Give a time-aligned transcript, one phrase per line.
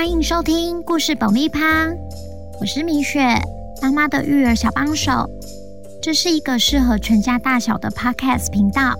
[0.00, 1.60] 欢迎收听故事保密趴，
[2.58, 3.20] 我是米雪，
[3.82, 5.28] 妈妈的育儿小帮手。
[6.00, 8.94] 这是一个适合全家大小的 Podcast 频道，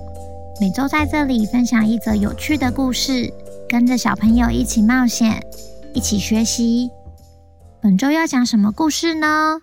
[0.60, 3.32] 每周在这里分享一则有趣的故事，
[3.66, 5.42] 跟着小朋友一起冒险，
[5.94, 6.90] 一起学习。
[7.80, 9.62] 本周要讲什么故事呢？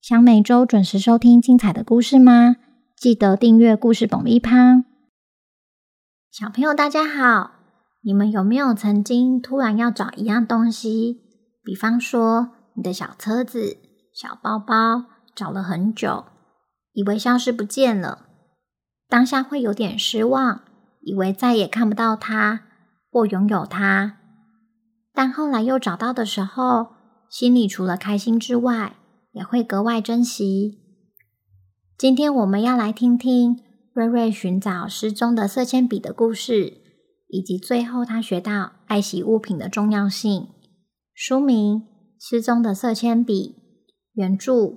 [0.00, 2.56] 想每周准时收听精彩的故事吗？
[3.00, 4.84] 记得订阅故事爆米花。
[6.30, 7.52] 小朋友大家好，
[8.02, 11.22] 你们有没有曾经突然要找一样东西，
[11.64, 13.78] 比方说你的小车子、
[14.12, 16.26] 小包包，找了很久，
[16.92, 18.26] 以为消失不见了，
[19.08, 20.60] 当下会有点失望，
[21.00, 22.64] 以为再也看不到它
[23.10, 24.18] 或拥有它，
[25.14, 26.88] 但后来又找到的时候，
[27.30, 28.96] 心里除了开心之外，
[29.32, 30.89] 也会格外珍惜。
[32.00, 33.60] 今天我们要来听听
[33.92, 36.78] 瑞瑞寻找失踪的色铅笔的故事，
[37.28, 40.48] 以及最后他学到爱惜物品的重要性。
[41.12, 41.80] 书名
[42.18, 43.56] 《失踪的色铅笔》，
[44.14, 44.68] 原著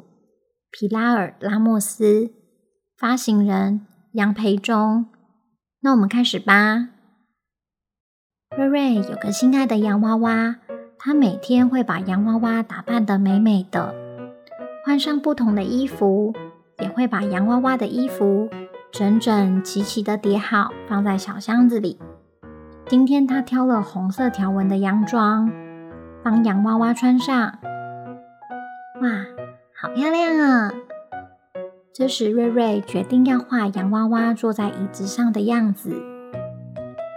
[0.70, 2.30] 皮拉尔·拉莫斯，
[2.98, 5.06] 发行人杨培忠。
[5.80, 6.90] 那我们开始吧。
[8.58, 10.58] 瑞瑞有个心爱的洋娃娃，
[11.00, 13.96] 他每天会把洋娃娃打扮得美美的，
[14.86, 16.34] 换上不同的衣服。
[16.80, 18.50] 也会把洋娃娃的衣服
[18.92, 22.00] 整整齐齐的叠好，放在小箱子里。
[22.88, 25.52] 今天他挑了红色条纹的洋装，
[26.24, 27.36] 帮洋娃娃穿上。
[29.02, 29.26] 哇，
[29.76, 30.74] 好漂亮啊！
[31.94, 36.02] 这时瑞瑞决定要画洋娃娃坐在椅子上的样子。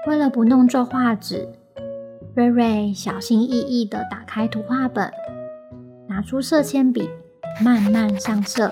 [0.06, 1.48] 为了不弄皱画纸，
[2.34, 5.10] 瑞瑞小心翼翼地打开图画本，
[6.08, 7.08] 拿出色铅笔，
[7.62, 8.70] 慢慢上色。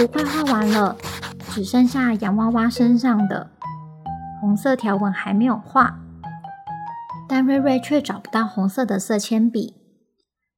[0.00, 0.96] 图快画完了，
[1.50, 3.50] 只剩下洋娃娃身上的
[4.40, 6.00] 红色条纹还没有画，
[7.28, 9.74] 但瑞瑞却找不到红色的色铅笔。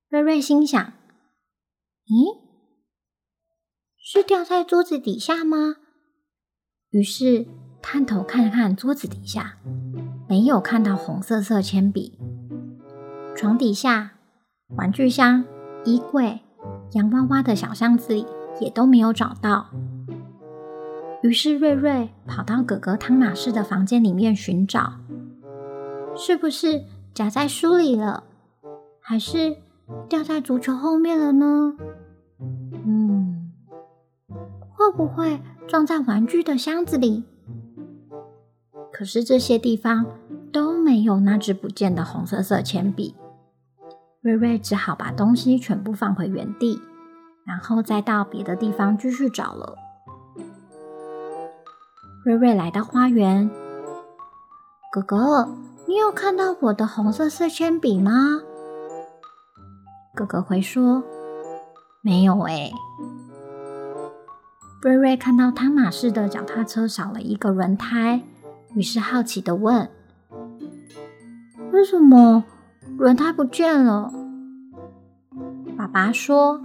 [0.08, 0.80] 瑞瑞心想
[2.06, 2.38] ：“咦，
[3.98, 5.74] 是掉在桌子底下吗？”
[6.90, 7.48] 于是
[7.82, 9.56] 探头看了看桌子底下，
[10.28, 12.16] 没有看到红色色铅笔。
[13.34, 14.12] 床底下、
[14.76, 15.44] 玩具箱、
[15.84, 16.42] 衣柜、
[16.92, 18.24] 洋娃娃的小箱子里。
[18.60, 19.66] 也都没有找到，
[21.22, 24.94] 于是瑞瑞跑到哥哥汤马士的房间里面寻找，
[26.14, 28.24] 是不是夹在书里了，
[29.00, 29.56] 还是
[30.08, 31.74] 掉在足球后面了呢？
[32.84, 33.52] 嗯，
[34.70, 37.24] 会不会装在玩具的箱子里？
[38.92, 40.06] 可是这些地方
[40.52, 43.14] 都没有那只不见的红色色铅笔，
[44.20, 46.80] 瑞瑞只好把东西全部放回原地。
[47.44, 49.76] 然后再到别的地方继续找了。
[52.24, 53.50] 瑞瑞来到花园，
[54.92, 55.48] 哥哥，
[55.86, 58.40] 你有看到我的红色色铅笔吗？
[60.14, 61.02] 哥哥回说
[62.00, 62.70] ：“没有哎。”
[64.82, 68.22] 瑞瑞看到汤马士的脚踏车少了一个轮胎，
[68.74, 69.90] 于是好奇的问
[71.72, 72.44] ：“为什么
[72.96, 74.12] 轮胎不见了？”
[75.76, 76.60] 爸爸说。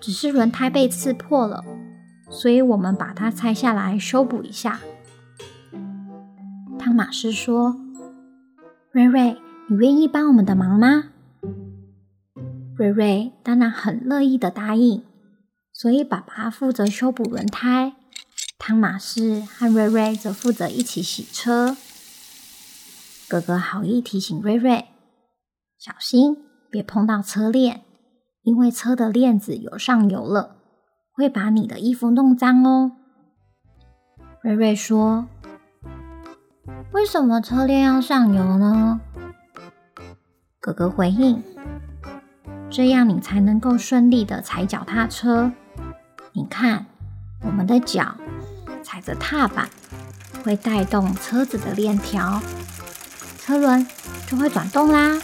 [0.00, 1.62] 只是轮胎被刺破了，
[2.30, 4.80] 所以我们把它拆下来修补一下。
[6.78, 7.76] 汤马士说
[8.90, 9.36] ：“瑞瑞，
[9.68, 11.10] 你愿意帮我们的忙吗？”
[12.74, 15.04] 瑞瑞当然很乐意的答应，
[15.70, 17.92] 所以爸爸负责修补轮胎，
[18.58, 21.76] 汤马士和瑞瑞则负责一起洗车。
[23.28, 24.86] 哥哥好意提醒瑞瑞
[25.78, 26.38] ：“小心，
[26.70, 27.82] 别碰到车链。”
[28.42, 30.56] 因为车的链子有上油了，
[31.12, 32.92] 会把你的衣服弄脏哦。
[34.42, 35.28] 瑞瑞说
[36.92, 39.00] ：“为什么车链要上油呢？”
[40.58, 41.42] 哥哥回应
[42.70, 45.52] ：“这样你才能够顺利的踩脚踏车。
[46.32, 46.86] 你看，
[47.42, 48.16] 我们的脚
[48.82, 49.68] 踩着踏板，
[50.42, 52.40] 会带动车子的链条，
[53.38, 53.86] 车轮
[54.26, 55.20] 就会转动啦。”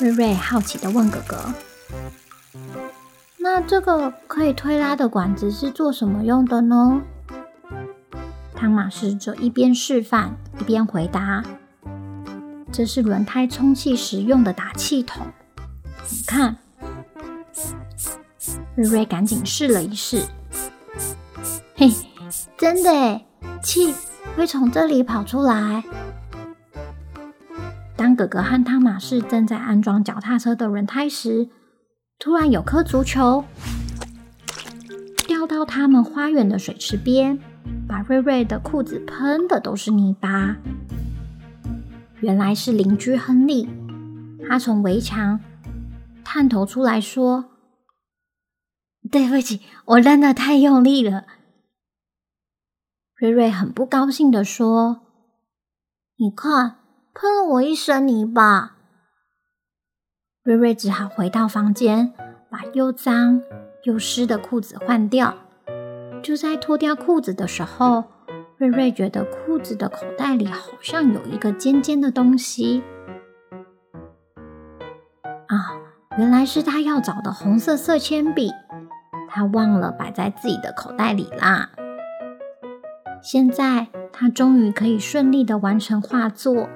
[0.00, 1.36] 瑞瑞好奇的问哥哥
[3.36, 7.02] ：“那这个可以推拉的管子是做什么用的呢？”
[8.56, 11.44] 汤马士就一边示范一边回答
[12.72, 15.26] ：“这是轮胎充气时用的打气筒。
[16.08, 16.56] 你看。”
[18.74, 20.22] 瑞瑞赶紧试了一试，
[21.76, 21.92] 嘿，
[22.56, 23.20] 真的，
[23.62, 23.94] 气
[24.34, 25.84] 会从这里跑出来。
[28.00, 31.50] 当哥哥和汤马士正在安装脚踏车的轮胎时，
[32.18, 33.44] 突然有颗足球
[35.28, 37.38] 掉到他们花园的水池边，
[37.86, 40.56] 把瑞瑞的裤子喷的都是泥巴。
[42.20, 43.68] 原来是邻居亨利，
[44.48, 45.38] 他从围墙
[46.24, 47.50] 探头出来说
[49.12, 51.26] ：“对不起，我扔的太用力了。”
[53.14, 55.02] 瑞瑞很不高兴的说
[56.16, 56.78] ：“你看，
[57.20, 58.76] 喷了我一身泥巴。”
[60.42, 62.14] 瑞瑞只好回到房间，
[62.48, 63.42] 把又脏
[63.82, 65.34] 又湿的裤子换掉。
[66.22, 68.04] 就在脱掉裤子的时候，
[68.56, 72.82] 瑞瑞觉得裤子的口袋里好像有一个尖尖的东西
[75.46, 75.76] 啊！
[76.16, 78.50] 原来是他要找的红色色铅笔，
[79.28, 81.68] 他忘了摆在自己的口袋里啦。
[83.22, 86.70] 现在他终于可以顺利的完成画作。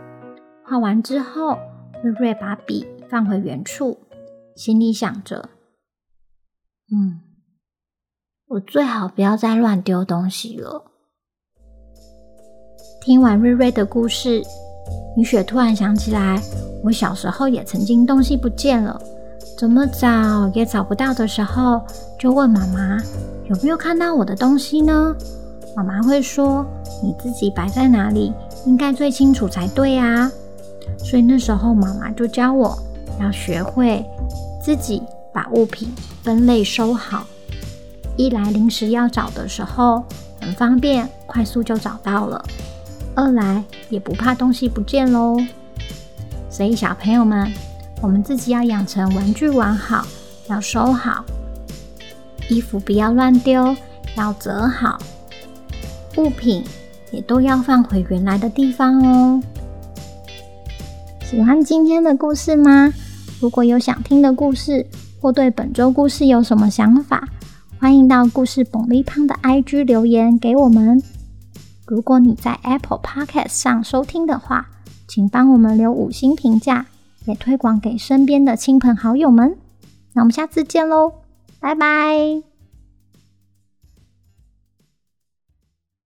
[0.66, 1.58] 画完之后，
[2.02, 3.98] 瑞瑞把笔放回原处，
[4.56, 5.50] 心里想着
[6.90, 7.20] ：“嗯，
[8.48, 10.84] 我最好不要再乱丢东西了。”
[13.04, 14.42] 听完瑞瑞的故事，
[15.14, 16.40] 米雪突然想起来，
[16.82, 18.98] 我小时候也曾经东西不见了，
[19.58, 21.82] 怎么找也找不到的时候，
[22.18, 22.96] 就问妈妈
[23.50, 25.14] 有没有看到我的东西呢？
[25.76, 26.64] 妈妈会说
[27.04, 28.32] ：“你自己摆在哪里，
[28.64, 30.32] 应该最清楚才对啊。”
[30.98, 32.76] 所以那时候妈妈就教我
[33.20, 34.04] 要学会
[34.62, 35.02] 自己
[35.32, 35.92] 把物品
[36.22, 37.26] 分类收好，
[38.16, 40.02] 一来临时要找的时候
[40.40, 42.44] 很方便，快速就找到了。
[43.14, 45.36] 二来也不怕东西不见喽，
[46.50, 47.52] 所以小朋友们，
[48.02, 50.04] 我们自己要养成玩具玩好，
[50.48, 51.24] 要收好，
[52.48, 53.76] 衣服不要乱丢，
[54.16, 54.98] 要折好，
[56.16, 56.64] 物品
[57.12, 59.40] 也都要放回原来的地方哦。
[61.34, 62.92] 喜欢今天的故事吗？
[63.40, 64.86] 如果有想听的故事，
[65.20, 67.28] 或对本周故事有什么想法，
[67.80, 71.02] 欢迎到故事爆米花的 IG 留言给我们。
[71.86, 74.68] 如果你在 Apple Podcast 上收听的话，
[75.08, 76.86] 请帮我们留五星评价，
[77.24, 79.56] 也推广给身边的亲朋好友们。
[80.12, 81.14] 那我们下次见喽，
[81.58, 82.53] 拜拜。